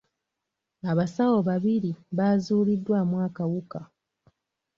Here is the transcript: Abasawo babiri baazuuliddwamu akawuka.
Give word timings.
Abasawo 0.91 1.39
babiri 1.49 1.91
baazuuliddwamu 2.17 3.15
akawuka. 3.27 3.79